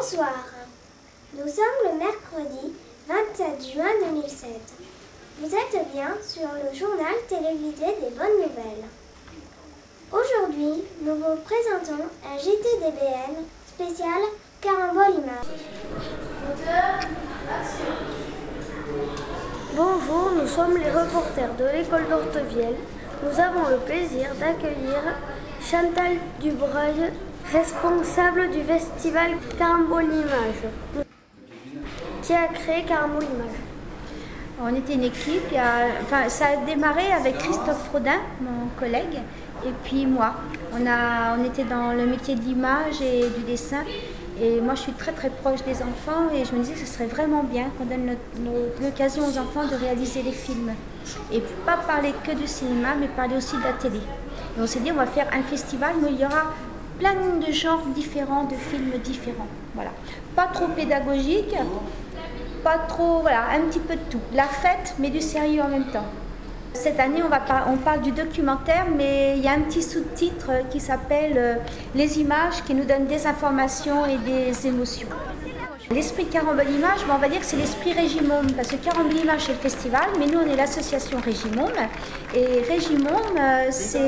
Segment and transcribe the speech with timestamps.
[0.00, 0.32] Bonsoir.
[1.34, 2.72] Nous sommes le mercredi
[3.06, 4.48] 27 juin 2007.
[5.40, 8.86] Vous êtes bien sur le journal télévisé des bonnes nouvelles.
[10.10, 14.22] Aujourd'hui, nous vous présentons un JTDBN spécial
[14.62, 15.60] Carambole Image.
[19.76, 22.76] Bonjour, nous sommes les reporters de l'école d'Ortevielle.
[23.22, 25.02] Nous avons le plaisir d'accueillir
[25.60, 27.12] Chantal Dubreuil,
[27.52, 31.04] responsable du festival Carambole Image,
[32.22, 33.58] qui a créé Carambole Image.
[34.62, 35.54] On était une équipe,
[36.02, 39.18] enfin, ça a démarré avec Christophe Frodin, mon collègue,
[39.66, 40.34] et puis moi.
[40.72, 43.82] On, a, on était dans le métier de l'image et du dessin.
[44.40, 46.86] Et moi, je suis très très proche des enfants et je me disais que ce
[46.86, 48.16] serait vraiment bien qu'on donne
[48.80, 50.72] l'occasion aux enfants de réaliser des films.
[51.32, 53.98] Et pas parler que du cinéma, mais parler aussi de la télé.
[53.98, 56.54] Et on s'est dit, on va faire un festival où il y aura
[57.00, 59.48] plein de genres différents, de films différents.
[59.74, 59.90] Voilà.
[60.36, 61.54] Pas trop pédagogique,
[62.62, 64.20] pas trop, voilà, un petit peu de tout.
[64.34, 66.06] La fête, mais du sérieux en même temps.
[66.74, 70.78] Cette année, on, on parle du documentaire, mais il y a un petit sous-titre qui
[70.78, 71.54] s'appelle euh,
[71.94, 75.08] Les images qui nous donnent des informations et des émotions.
[75.92, 76.44] L'esprit de ben,
[77.12, 80.26] on va dire que c'est l'esprit Régimome, parce que Carambole Image c'est le festival, mais
[80.26, 81.72] nous on est l'association Régimome.
[82.32, 83.98] Et Régimome, euh, c'est,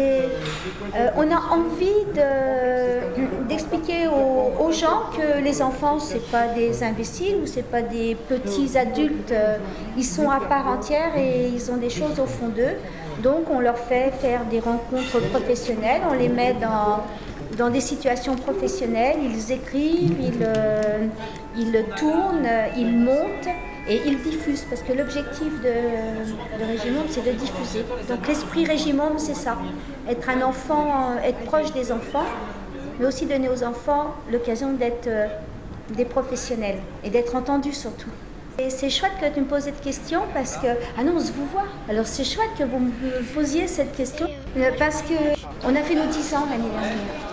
[0.94, 7.38] euh, on a envie de- d'expliquer aux, gens que les enfants c'est pas des imbéciles
[7.42, 9.56] ou c'est pas des petits adultes, euh,
[9.97, 12.77] ils sont à part entière et ils ont des choses au fond d'eux.
[13.25, 17.03] Donc on leur fait faire des rencontres professionnelles, on les met dans
[17.56, 21.06] dans des situations professionnelles, ils écrivent, ils, euh,
[21.56, 23.48] ils tournent, ils montent
[23.89, 27.84] et ils diffusent parce que l'objectif de, de c'est de diffuser.
[28.09, 29.59] Donc l'esprit Régimum c'est ça,
[30.09, 32.26] être un enfant, euh, être proche des enfants,
[32.99, 35.26] mais aussi donner aux enfants l'occasion d'être euh,
[35.91, 38.10] des professionnels et d'être entendus surtout.
[38.59, 40.69] Et c'est chouette que tu me poses cette question parce que
[40.99, 41.65] ah non on se vous voit.
[41.88, 44.28] Alors c'est chouette que vous me posiez cette question
[44.78, 45.15] parce que
[45.65, 47.31] on a fait nos 10 ans l'année dernière.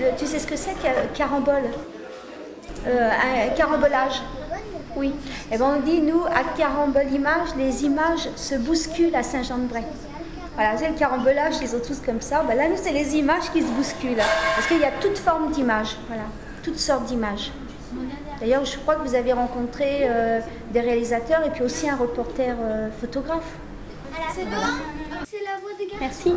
[0.00, 1.64] Euh, tu sais ce que c'est ca- carambole?
[2.86, 4.22] Euh, Un carambolage
[4.96, 5.14] Oui.
[5.50, 9.84] Et ben on dit, nous, à Carambole Image, les images se bousculent à Saint-Jean-de-Bray.
[10.54, 12.42] Voilà, c'est le carambolage, ils ont tous comme ça.
[12.46, 14.16] Ben là, nous, c'est les images qui se bousculent.
[14.54, 16.24] Parce qu'il y a toutes formes d'images, voilà,
[16.62, 17.52] toutes sortes d'images.
[18.40, 20.40] D'ailleurs, je crois que vous avez rencontré euh,
[20.72, 22.54] des réalisateurs et puis aussi un reporter
[23.00, 23.52] photographe.
[24.34, 25.21] C'est bon?
[26.00, 26.32] Merci.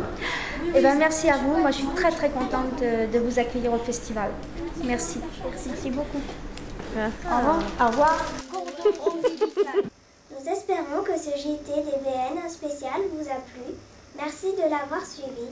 [0.74, 1.56] Eh ben, merci à vous.
[1.56, 4.30] Moi, je suis très très contente de, de vous accueillir au festival.
[4.84, 5.18] Merci.
[5.66, 6.20] Merci beaucoup.
[6.96, 7.62] Au revoir.
[7.80, 8.24] Au revoir.
[10.30, 13.74] Nous espérons que ce JTDBN spécial vous a plu.
[14.16, 15.48] Merci de l'avoir suivi.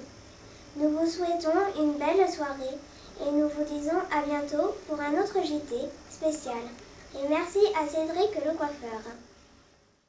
[0.76, 2.78] Nous vous souhaitons une belle soirée
[3.20, 5.74] et nous vous disons à bientôt pour un autre JT
[6.10, 6.64] spécial.
[7.14, 9.00] Et merci à Cédric le coiffeur.